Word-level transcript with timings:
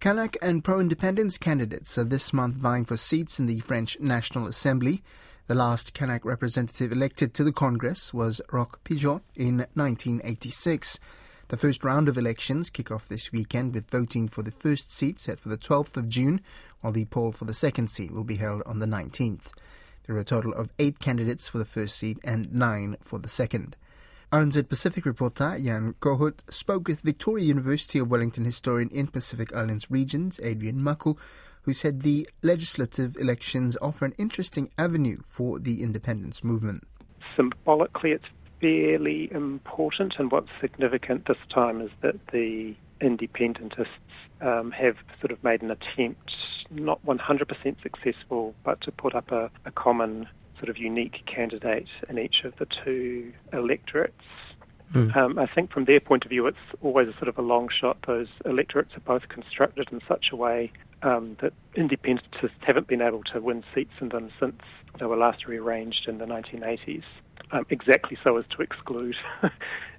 Kanak 0.00 0.36
and 0.40 0.62
pro 0.62 0.78
independence 0.78 1.36
candidates 1.38 1.98
are 1.98 2.04
this 2.04 2.32
month 2.32 2.54
vying 2.54 2.84
for 2.84 2.96
seats 2.96 3.40
in 3.40 3.46
the 3.46 3.58
French 3.58 3.98
National 3.98 4.46
Assembly. 4.46 5.02
The 5.48 5.56
last 5.56 5.92
Kanak 5.92 6.24
representative 6.24 6.92
elected 6.92 7.34
to 7.34 7.42
the 7.42 7.50
Congress 7.50 8.14
was 8.14 8.40
Roch 8.52 8.78
Pidjot 8.84 9.22
in 9.34 9.66
1986. 9.74 11.00
The 11.48 11.56
first 11.56 11.82
round 11.82 12.08
of 12.08 12.16
elections 12.16 12.70
kick 12.70 12.92
off 12.92 13.08
this 13.08 13.32
weekend 13.32 13.74
with 13.74 13.90
voting 13.90 14.28
for 14.28 14.44
the 14.44 14.52
first 14.52 14.92
seat 14.92 15.18
set 15.18 15.40
for 15.40 15.48
the 15.48 15.58
12th 15.58 15.96
of 15.96 16.08
June, 16.08 16.42
while 16.80 16.92
the 16.92 17.06
poll 17.06 17.32
for 17.32 17.46
the 17.46 17.52
second 17.52 17.88
seat 17.88 18.12
will 18.12 18.22
be 18.22 18.36
held 18.36 18.62
on 18.66 18.78
the 18.78 18.86
19th. 18.86 19.50
There 20.06 20.14
are 20.14 20.20
a 20.20 20.24
total 20.24 20.54
of 20.54 20.72
eight 20.78 21.00
candidates 21.00 21.48
for 21.48 21.58
the 21.58 21.64
first 21.64 21.98
seat 21.98 22.20
and 22.22 22.54
nine 22.54 22.98
for 23.00 23.18
the 23.18 23.28
second. 23.28 23.76
RNZ 24.30 24.68
Pacific 24.68 25.06
reporter 25.06 25.56
Jan 25.58 25.94
Kohut 26.00 26.42
spoke 26.52 26.86
with 26.86 27.00
Victoria 27.00 27.46
University 27.46 27.98
of 27.98 28.10
Wellington 28.10 28.44
historian 28.44 28.90
in 28.90 29.06
Pacific 29.06 29.54
Islands 29.54 29.90
regions, 29.90 30.38
Adrian 30.42 30.82
Muckle, 30.82 31.18
who 31.62 31.72
said 31.72 32.02
the 32.02 32.28
legislative 32.42 33.16
elections 33.16 33.74
offer 33.80 34.04
an 34.04 34.12
interesting 34.18 34.70
avenue 34.76 35.16
for 35.24 35.58
the 35.58 35.82
independence 35.82 36.44
movement. 36.44 36.86
Symbolically, 37.36 38.10
it's 38.10 38.26
fairly 38.60 39.32
important, 39.32 40.16
and 40.18 40.30
what's 40.30 40.50
significant 40.60 41.26
this 41.26 41.38
time 41.48 41.80
is 41.80 41.90
that 42.02 42.16
the 42.30 42.74
independentists 43.00 43.88
um, 44.42 44.72
have 44.72 44.96
sort 45.20 45.30
of 45.30 45.42
made 45.42 45.62
an 45.62 45.70
attempt, 45.70 46.34
not 46.70 47.02
100% 47.06 47.82
successful, 47.82 48.54
but 48.62 48.78
to 48.82 48.92
put 48.92 49.14
up 49.14 49.32
a, 49.32 49.50
a 49.64 49.70
common 49.70 50.28
sort 50.58 50.68
of 50.68 50.78
unique 50.78 51.22
candidate 51.26 51.88
in 52.08 52.18
each 52.18 52.44
of 52.44 52.56
the 52.56 52.66
two 52.84 53.32
electorates. 53.52 54.14
Mm. 54.92 55.14
Um, 55.16 55.38
I 55.38 55.46
think 55.46 55.70
from 55.70 55.84
their 55.84 56.00
point 56.00 56.24
of 56.24 56.30
view, 56.30 56.46
it's 56.46 56.56
always 56.80 57.08
a 57.08 57.12
sort 57.12 57.28
of 57.28 57.38
a 57.38 57.42
long 57.42 57.68
shot. 57.68 57.98
Those 58.06 58.28
electorates 58.44 58.96
are 58.96 59.00
both 59.00 59.28
constructed 59.28 59.88
in 59.92 60.00
such 60.08 60.26
a 60.32 60.36
way 60.36 60.72
um, 61.02 61.36
that 61.40 61.52
independents 61.74 62.28
haven't 62.62 62.86
been 62.86 63.02
able 63.02 63.22
to 63.24 63.40
win 63.40 63.64
seats 63.74 63.92
in 64.00 64.08
them 64.08 64.30
since 64.40 64.60
they 64.98 65.06
were 65.06 65.16
last 65.16 65.46
rearranged 65.46 66.08
in 66.08 66.18
the 66.18 66.24
1980s, 66.24 67.04
um, 67.52 67.66
exactly 67.70 68.18
so 68.24 68.36
as 68.36 68.44
to 68.56 68.62
exclude 68.62 69.16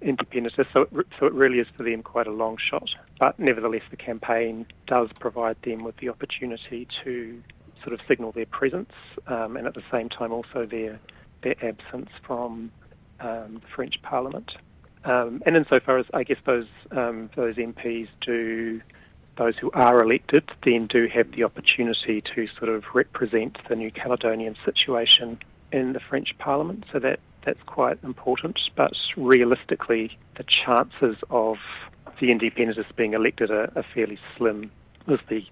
independents. 0.00 0.56
So 0.72 0.82
it, 0.82 1.06
so 1.18 1.26
it 1.26 1.32
really 1.32 1.58
is 1.58 1.66
for 1.76 1.82
them 1.82 2.02
quite 2.02 2.26
a 2.26 2.32
long 2.32 2.56
shot. 2.56 2.88
But 3.18 3.38
nevertheless, 3.38 3.82
the 3.90 3.96
campaign 3.96 4.66
does 4.86 5.10
provide 5.18 5.56
them 5.62 5.84
with 5.84 5.96
the 5.96 6.08
opportunity 6.08 6.86
to 7.04 7.42
sort 7.86 7.98
of 7.98 8.04
signal 8.08 8.32
their 8.32 8.46
presence 8.46 8.90
um, 9.28 9.56
and 9.56 9.66
at 9.66 9.74
the 9.74 9.82
same 9.92 10.08
time 10.08 10.32
also 10.32 10.64
their 10.64 10.98
their 11.42 11.54
absence 11.64 12.10
from 12.26 12.72
um, 13.20 13.60
the 13.62 13.68
French 13.74 14.02
Parliament. 14.02 14.52
Um, 15.04 15.40
and 15.46 15.56
insofar 15.56 15.98
as 15.98 16.06
I 16.12 16.24
guess 16.24 16.38
those 16.44 16.66
um, 16.90 17.30
those 17.36 17.54
MPs 17.54 18.08
do 18.20 18.80
those 19.38 19.56
who 19.56 19.70
are 19.72 20.02
elected 20.02 20.50
then 20.64 20.88
do 20.88 21.06
have 21.14 21.30
the 21.32 21.44
opportunity 21.44 22.22
to 22.34 22.48
sort 22.58 22.70
of 22.70 22.82
represent 22.92 23.58
the 23.68 23.76
New 23.76 23.92
Caledonian 23.92 24.56
situation 24.64 25.38
in 25.70 25.92
the 25.92 26.00
French 26.00 26.36
Parliament. 26.38 26.84
So 26.92 26.98
that 26.98 27.20
that's 27.44 27.62
quite 27.66 28.02
important. 28.02 28.58
But 28.74 28.94
realistically, 29.16 30.18
the 30.36 30.44
chances 30.44 31.16
of 31.30 31.58
the 32.20 32.32
independentists 32.32 32.92
being 32.96 33.12
elected 33.12 33.52
are, 33.52 33.70
are 33.76 33.84
fairly 33.94 34.18
slim. 34.36 34.72
As 35.06 35.20
the 35.28 35.44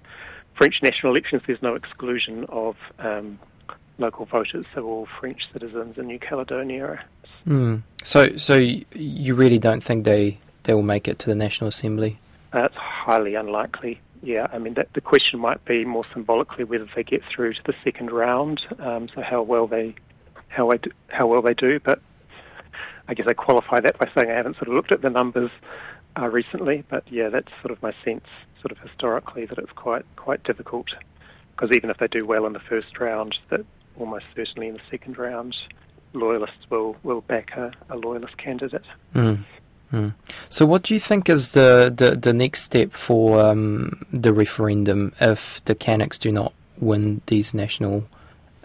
French 0.57 0.77
national 0.83 1.13
elections, 1.15 1.43
there's 1.47 1.63
no 1.63 1.75
exclusion 1.75 2.47
of 2.49 2.77
um, 2.99 3.39
local 3.99 4.25
voters, 4.25 4.67
so 4.75 4.85
all 4.85 5.09
French 5.21 5.43
citizens 5.53 5.99
in 5.99 6.07
New 6.07 6.19
Caledonia. 6.19 7.05
Mm. 7.47 7.83
So, 8.03 8.37
so 8.37 8.55
you 8.57 9.35
really 9.35 9.59
don't 9.59 9.83
think 9.83 10.05
they, 10.05 10.39
they 10.65 10.75
will 10.75 10.83
make 10.83 11.09
it 11.09 11.19
to 11.21 11.29
the 11.29 11.35
National 11.35 11.69
Assembly? 11.69 12.19
Uh, 12.53 12.69
highly 12.75 13.35
unlikely. 13.35 14.01
Yeah, 14.23 14.47
I 14.53 14.59
mean 14.59 14.75
that, 14.75 14.89
the 14.95 15.03
question 15.03 15.39
might 15.39 15.63
be 15.67 15.85
more 15.85 16.05
symbolically 16.15 16.65
whether 16.65 16.89
they 16.97 17.03
get 17.03 17.23
through 17.25 17.55
to 17.55 17.63
the 17.67 17.75
second 17.85 18.11
round. 18.11 18.63
Um, 18.79 19.09
so 19.15 19.21
how 19.21 19.43
well 19.43 19.67
they 19.67 19.95
how 20.49 20.71
I 20.71 20.79
do, 20.79 20.91
how 21.09 21.27
well 21.27 21.43
they 21.43 21.53
do, 21.53 21.79
but 21.81 22.01
I 23.07 23.13
guess 23.13 23.27
I 23.29 23.35
qualify 23.35 23.81
that 23.81 23.99
by 23.99 24.09
saying 24.15 24.31
I 24.31 24.35
haven't 24.35 24.57
sort 24.57 24.69
of 24.69 24.75
looked 24.75 24.93
at 24.93 25.03
the 25.03 25.11
numbers 25.11 25.51
uh, 26.19 26.29
recently, 26.29 26.85
but 26.89 27.05
yeah, 27.11 27.29
that's 27.29 27.51
sort 27.61 27.71
of 27.71 27.83
my 27.83 27.93
sense, 28.05 28.25
sort 28.61 28.73
of 28.73 28.79
historically, 28.79 29.47
that 29.47 29.59
it's 29.59 29.73
quite 29.73 30.05
quite 30.17 30.43
difficult 30.45 30.89
because 31.55 31.75
even 31.77 31.91
if 31.91 31.99
they 31.99 32.09
do 32.09 32.25
well 32.25 32.47
in 32.47 32.53
the 32.53 32.61
first 32.61 32.99
round, 32.99 33.37
that 33.51 33.65
almost 33.99 34.25
certainly 34.35 34.69
in 34.69 34.75
the 34.75 34.81
second 34.91 35.19
round, 35.19 35.55
loyalists 36.13 36.71
will 36.71 36.97
will 37.03 37.21
back 37.23 37.53
a, 37.57 37.73
a 37.91 37.97
loyalist 37.97 38.37
candidate. 38.37 38.85
Mm. 39.15 39.45
Mm. 39.93 40.15
So, 40.49 40.67
what 40.67 40.83
do 40.83 40.95
you 40.95 41.01
think 41.01 41.29
is 41.29 41.53
the, 41.53 41.93
the, 41.95 42.17
the 42.17 42.33
next 42.33 42.63
step 42.63 42.93
for 42.93 43.41
um, 43.41 44.05
the 44.13 44.33
referendum 44.33 45.13
if 45.21 45.65
the 45.67 45.75
Kanaks 45.75 46.19
do 46.19 46.33
not 46.33 46.53
win 46.79 47.21
these 47.27 47.55
national 47.55 48.09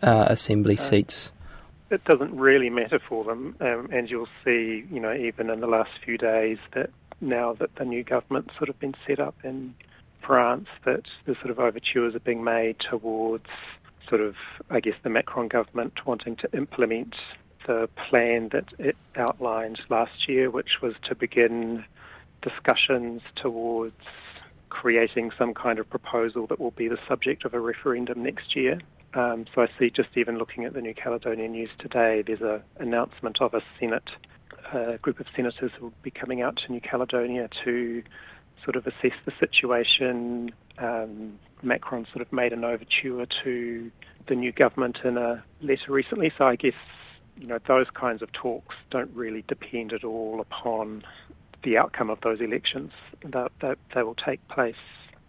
uh, 0.02 0.26
assembly 0.28 0.76
uh, 0.76 0.82
seats? 0.82 1.32
It 1.92 2.04
doesn't 2.06 2.36
really 2.36 2.70
matter 2.70 3.00
for 3.00 3.24
them, 3.24 3.56
um, 3.60 3.90
and 3.92 4.10
you'll 4.10 4.30
see, 4.44 4.86
you 4.92 5.00
know, 5.00 5.14
even 5.14 5.50
in 5.50 5.60
the 5.60 5.68
last 5.68 5.92
few 6.04 6.18
days 6.18 6.58
that 6.74 6.90
now 7.22 7.54
that 7.54 7.76
the 7.76 7.86
new 7.86 8.04
government's 8.04 8.56
sort 8.58 8.70
of 8.70 8.80
been 8.80 8.96
set 9.08 9.20
up 9.20 9.36
in 9.44 9.76
France, 10.26 10.68
that 10.86 11.04
the 11.26 11.36
sort 11.36 11.50
of 11.50 11.60
overtures 11.60 12.16
are 12.16 12.20
being 12.20 12.44
made 12.44 12.78
towards 12.80 13.48
sort 14.08 14.22
of, 14.22 14.36
I 14.70 14.80
guess, 14.80 14.96
the 15.04 15.10
Macron 15.10 15.48
government 15.48 16.06
wanting 16.06 16.36
to 16.38 16.50
implement 16.54 17.16
the 17.68 17.90
plan 18.10 18.50
that 18.52 18.66
it 18.80 18.96
outlined 19.16 19.80
last 19.90 20.28
year, 20.28 20.50
which 20.50 20.82
was 20.82 20.94
to 21.08 21.16
begin 21.16 21.86
discussions 22.42 23.22
towards 23.36 23.96
creating 24.70 25.32
some 25.38 25.54
kind 25.54 25.80
of 25.80 25.90
proposal 25.90 26.48
that 26.48 26.60
will 26.60 26.72
be 26.72 26.88
the 26.88 26.98
subject 27.08 27.46
of 27.46 27.54
a 27.54 27.60
referendum 27.60 28.24
next 28.24 28.56
year. 28.56 28.80
Um, 29.14 29.46
so 29.54 29.62
I 29.62 29.68
see 29.78 29.90
just 29.90 30.10
even 30.16 30.38
looking 30.38 30.66
at 30.66 30.74
the 30.74 30.82
New 30.82 30.94
Caledonian 30.94 31.52
news 31.52 31.70
today, 31.80 32.24
there's 32.26 32.42
an 32.42 32.62
announcement 32.78 33.42
of 33.42 33.54
a 33.54 33.62
Senate 33.80 34.10
a 34.74 34.98
group 35.02 35.20
of 35.20 35.26
senators 35.36 35.72
will 35.80 35.94
be 36.02 36.12
coming 36.12 36.42
out 36.42 36.58
to 36.66 36.72
New 36.72 36.82
Caledonia 36.82 37.50
to 37.64 38.04
sort 38.64 38.76
of 38.76 38.86
assess 38.88 39.18
the 39.26 39.32
situation. 39.40 40.52
Um, 40.78 41.40
Macron 41.62 42.06
sort 42.12 42.22
of 42.22 42.32
made 42.32 42.54
an 42.54 42.64
overture 42.64 43.26
to 43.44 43.92
the 44.28 44.36
new 44.36 44.52
government 44.52 45.00
in 45.04 45.18
a 45.18 45.44
letter 45.62 45.92
recently, 45.92 46.32
so 46.38 46.46
I 46.46 46.56
guess 46.56 46.74
you 47.38 47.48
know 47.48 47.60
those 47.68 47.88
kinds 47.94 48.22
of 48.22 48.32
talks 48.32 48.76
don't 48.92 49.12
really 49.14 49.44
depend 49.48 49.94
at 49.94 50.04
all 50.04 50.42
upon 50.42 51.04
the 51.64 51.78
outcome 51.78 52.10
of 52.10 52.22
those 52.22 52.40
elections. 52.42 52.92
That 53.24 53.52
they, 53.62 53.74
they 53.94 54.04
will 54.04 54.16
take 54.16 54.46
place 54.48 54.76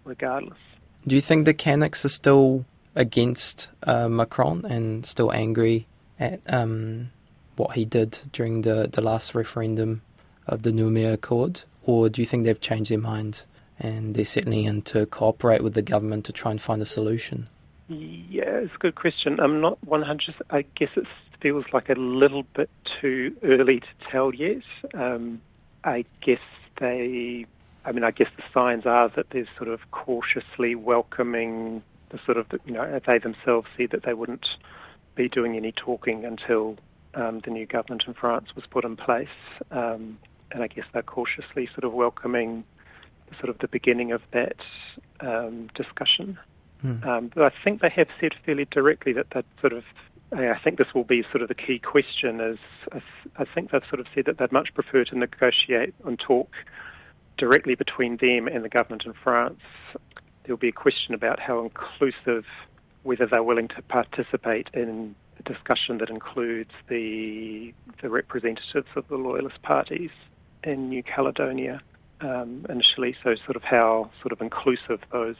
regardless. 0.04 0.58
Do 1.06 1.14
you 1.14 1.20
think 1.20 1.46
the 1.46 1.54
Kanaks 1.54 2.04
are 2.04 2.10
still 2.10 2.64
against 2.94 3.70
uh, 3.84 4.08
Macron 4.08 4.64
and 4.64 5.06
still 5.06 5.32
angry 5.32 5.86
at 6.18 6.40
um, 6.52 7.10
what 7.56 7.72
he 7.72 7.84
did 7.84 8.21
during 8.33 8.62
the, 8.62 8.88
the 8.91 9.00
last 9.00 9.34
referendum 9.34 10.03
of 10.47 10.62
the 10.62 10.71
Noumea 10.71 11.15
Accord? 11.15 11.62
Or 11.84 12.09
do 12.09 12.21
you 12.21 12.27
think 12.27 12.44
they've 12.44 12.61
changed 12.61 12.91
their 12.91 12.99
mind 12.99 13.43
and 13.78 14.15
they're 14.15 14.25
settling 14.25 14.65
in 14.65 14.83
to 14.83 15.06
cooperate 15.06 15.62
with 15.62 15.75
the 15.75 15.83
government 15.83 16.27
to 16.27 16.33
try 16.33 16.50
and 16.50 16.61
find 16.61 16.83
a 16.83 16.87
solution? 16.87 17.49
Yeah, 17.88 18.59
it's 18.59 18.75
a 18.75 18.78
good 18.78 18.94
question. 18.94 19.41
I'm 19.41 19.61
not 19.61 19.78
100. 19.84 20.34
I 20.50 20.62
guess 20.77 20.91
it 20.97 21.06
feels 21.41 21.65
like 21.72 21.88
a 21.88 21.94
little 21.94 22.44
bit 22.55 22.71
too 23.00 23.34
early 23.43 23.81
to 23.81 24.11
tell 24.11 24.34
yet. 24.34 24.62
Um, 24.94 25.41
I 25.82 26.05
guess 26.21 26.41
they, 26.78 27.47
I 27.84 27.93
mean, 27.93 28.05
I 28.05 28.11
guess 28.11 28.28
the 28.37 28.43
signs 28.53 28.87
are 28.87 29.09
that 29.17 29.31
they're 29.31 29.49
sort 29.56 29.69
of 29.69 29.81
cautiously 29.91 30.75
welcoming 30.75 31.82
the 32.11 32.21
sort 32.25 32.37
of, 32.37 32.47
you 32.65 32.72
know, 32.72 33.00
they 33.06 33.19
themselves 33.19 33.67
said 33.77 33.91
that 33.91 34.03
they 34.03 34.15
wouldn't 34.15 34.47
be 35.15 35.28
doing 35.28 35.56
any 35.56 35.72
talking 35.72 36.25
until 36.25 36.77
um, 37.15 37.41
the 37.44 37.50
new 37.50 37.66
government 37.66 38.04
in 38.06 38.15
France 38.15 38.54
was 38.54 38.65
put 38.71 38.84
in 38.84 38.97
place, 38.97 39.28
um, 39.71 40.19
and 40.53 40.62
I 40.62 40.66
guess 40.66 40.84
they're 40.93 41.03
cautiously 41.03 41.66
sort 41.66 41.84
of 41.84 41.93
welcoming 41.93 42.65
sort 43.38 43.48
of 43.48 43.59
the 43.59 43.69
beginning 43.69 44.12
of 44.12 44.22
that 44.32 44.56
um, 45.20 45.69
discussion. 45.75 46.38
Mm. 46.84 47.31
but 47.34 47.52
I 47.52 47.52
think 47.62 47.82
they 47.82 47.90
have 47.90 48.08
said 48.19 48.32
fairly 48.46 48.64
directly 48.64 49.12
that 49.12 49.29
that 49.31 49.44
sort 49.61 49.75
of 49.75 49.84
I 50.32 50.58
think 50.62 50.79
this 50.79 50.94
will 50.94 51.05
be 51.05 51.25
sort 51.31 51.43
of 51.43 51.49
the 51.49 51.55
key 51.55 51.79
question. 51.79 52.40
Is 52.40 52.58
I 53.37 53.44
think 53.44 53.70
they've 53.70 53.82
sort 53.88 54.00
of 54.00 54.06
said 54.14 54.26
that 54.26 54.38
they'd 54.38 54.52
much 54.52 54.73
prefer 54.75 55.05
to 55.05 55.19
negotiate 55.19 55.94
and 56.05 56.19
talk 56.19 56.55
directly 57.37 57.75
between 57.75 58.17
them 58.19 58.46
and 58.46 58.64
the 58.64 58.69
government 58.69 59.05
in 59.06 59.12
France. 59.12 59.61
There'll 60.44 60.58
be 60.58 60.69
a 60.69 60.73
question 60.73 61.14
about 61.14 61.40
how 61.40 61.61
inclusive, 61.64 62.44
whether 63.02 63.26
they're 63.26 63.43
willing 63.43 63.69
to 63.69 63.82
participate 63.82 64.69
in 64.73 65.17
a 65.40 65.52
discussion 65.52 65.98
that 65.98 66.10
includes 66.10 66.70
the 66.88 67.75
the 68.02 68.08
representatives 68.08 68.88
of 68.96 69.06
the 69.08 69.16
loyalist 69.16 69.60
parties 69.62 70.10
in 70.64 70.88
New 70.88 71.02
Caledonia 71.02 71.81
um, 72.20 72.64
initially. 72.69 73.16
So, 73.22 73.34
sort 73.44 73.56
of 73.56 73.62
how 73.62 74.10
sort 74.20 74.32
of 74.32 74.40
inclusive 74.40 75.00
those 75.12 75.37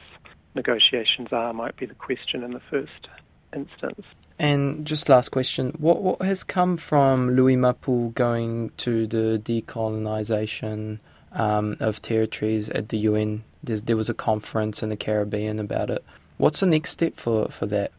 negotiations 0.55 1.29
are 1.31 1.53
might 1.53 1.75
be 1.77 1.85
the 1.85 1.95
question 1.95 2.43
in 2.43 2.51
the 2.51 2.61
first 2.69 3.07
instance. 3.55 4.05
And 4.39 4.85
just 4.85 5.09
last 5.09 5.29
question: 5.29 5.71
what 5.77 6.01
what 6.01 6.21
has 6.21 6.43
come 6.43 6.77
from 6.77 7.35
Louis 7.35 7.55
Mapou 7.55 8.13
going 8.13 8.71
to 8.77 9.07
the 9.07 9.41
decolonisation 9.43 10.99
um, 11.31 11.77
of 11.79 12.01
territories 12.01 12.69
at 12.69 12.89
the 12.89 12.97
UN 12.99 13.43
there's, 13.63 13.83
there 13.83 13.97
was 13.97 14.09
a 14.09 14.13
conference 14.13 14.81
in 14.81 14.89
the 14.89 14.97
Caribbean 14.97 15.59
about 15.59 15.89
it. 15.89 16.03
What's 16.37 16.61
the 16.61 16.65
next 16.65 16.91
step 16.91 17.15
for, 17.15 17.49
for 17.49 17.65
that? 17.67 17.91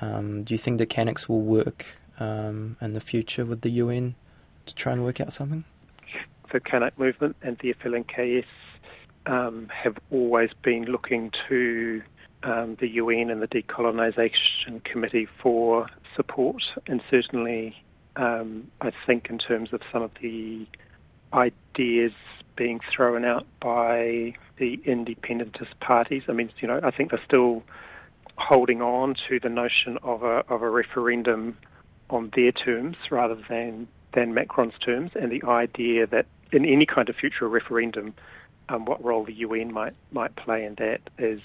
Um, 0.00 0.42
do 0.42 0.54
you 0.54 0.58
think 0.58 0.78
the 0.78 0.86
Kanaks 0.86 1.28
will 1.28 1.40
work 1.40 1.86
um, 2.20 2.76
in 2.80 2.92
the 2.92 3.00
future 3.00 3.44
with 3.44 3.62
the 3.62 3.70
UN 3.70 4.14
to 4.66 4.74
try 4.74 4.92
and 4.92 5.04
work 5.04 5.20
out 5.20 5.32
something? 5.32 5.64
The 6.52 6.60
Kanak 6.60 6.92
movement 6.96 7.36
and 7.42 7.58
the 7.58 7.74
FLNKS 7.74 8.44
um, 9.26 9.68
have 9.68 9.98
always 10.10 10.50
been 10.62 10.84
looking 10.84 11.30
to 11.48 12.02
um, 12.42 12.76
the 12.80 12.88
UN 12.88 13.30
and 13.30 13.42
the 13.42 13.48
Decolonisation 13.48 14.82
Committee 14.84 15.28
for 15.42 15.88
support, 16.16 16.62
and 16.86 17.02
certainly 17.10 17.82
um, 18.16 18.70
I 18.80 18.92
think 19.06 19.28
in 19.28 19.38
terms 19.38 19.72
of 19.72 19.80
some 19.92 20.02
of 20.02 20.10
the 20.20 20.66
ideas 21.32 22.12
being 22.56 22.80
thrown 22.90 23.24
out 23.24 23.46
by 23.60 24.34
the 24.56 24.80
independentist 24.84 25.78
parties. 25.80 26.24
I 26.28 26.32
mean, 26.32 26.50
you 26.58 26.66
know, 26.66 26.80
I 26.82 26.90
think 26.90 27.10
they're 27.10 27.22
still 27.24 27.62
holding 28.38 28.80
on 28.80 29.14
to 29.28 29.40
the 29.40 29.48
notion 29.48 29.98
of 30.02 30.22
a 30.22 30.44
of 30.48 30.62
a 30.62 30.70
referendum 30.70 31.56
on 32.10 32.30
their 32.34 32.52
terms 32.52 32.96
rather 33.10 33.36
than 33.48 33.88
than 34.14 34.32
Macron's 34.32 34.78
terms, 34.84 35.12
and 35.14 35.30
the 35.30 35.42
idea 35.46 36.06
that 36.06 36.26
in 36.52 36.64
any 36.64 36.86
kind 36.86 37.08
of 37.08 37.16
future 37.16 37.46
referendum, 37.48 38.14
um, 38.68 38.86
what 38.86 39.04
role 39.04 39.24
the 39.24 39.34
UN 39.34 39.72
might 39.72 39.94
might 40.12 40.34
play 40.36 40.64
in 40.64 40.74
that 40.76 41.00
is 41.18 41.40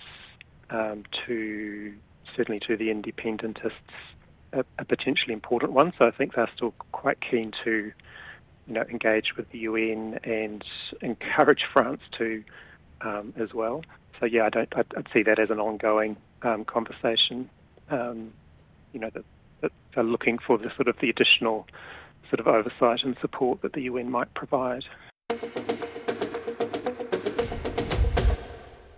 um, 0.70 1.04
to 1.26 1.94
certainly 2.36 2.60
to 2.62 2.78
the 2.78 2.90
independentists 2.90 3.94
a, 4.54 4.64
a, 4.80 4.86
potentially 4.86 5.34
important 5.34 5.74
one. 5.74 5.94
So 5.98 6.06
I 6.06 6.12
think 6.12 6.36
they're 6.36 6.50
still 6.56 6.74
quite 6.92 7.20
keen 7.22 7.52
to 7.64 7.92
you 8.68 8.74
know 8.74 8.84
engage 8.90 9.36
with 9.36 9.50
the 9.52 9.60
UN 9.60 10.20
and 10.24 10.64
encourage 11.02 11.64
France 11.74 12.02
to 12.18 12.44
um, 13.02 13.34
as 13.38 13.54
well. 13.54 13.84
So 14.20 14.26
yeah, 14.26 14.46
I 14.46 14.50
don't. 14.50 14.70
I'd, 14.76 14.86
I'd, 14.96 15.08
see 15.14 15.24
that 15.24 15.40
as 15.40 15.50
an 15.50 15.60
ongoing 15.60 16.16
um, 16.44 16.66
conversation. 16.66 17.50
Um, 17.90 18.34
you 18.92 19.00
know 19.00 19.10
that, 19.14 19.26
that 19.62 19.72
are 19.96 20.04
looking 20.04 20.38
for 20.38 20.58
the 20.58 20.72
sort 20.76 20.88
of 20.88 20.96
the 21.02 21.10
additional 21.10 21.68
sort 22.30 22.40
of 22.40 22.48
oversight 22.48 23.04
and 23.04 23.16
support 23.22 23.62
that 23.62 23.74
the 23.74 23.82
UN 23.82 24.10
might 24.10 24.34
provide. 24.34 24.84